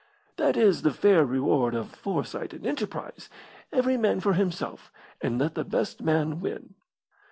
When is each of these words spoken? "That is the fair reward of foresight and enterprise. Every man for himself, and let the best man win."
"That 0.37 0.57
is 0.57 0.81
the 0.81 0.89
fair 0.89 1.23
reward 1.23 1.75
of 1.75 1.89
foresight 1.91 2.53
and 2.53 2.65
enterprise. 2.65 3.29
Every 3.71 3.97
man 3.97 4.19
for 4.19 4.33
himself, 4.33 4.91
and 5.21 5.37
let 5.37 5.53
the 5.53 5.63
best 5.63 6.01
man 6.01 6.39
win." 6.39 6.73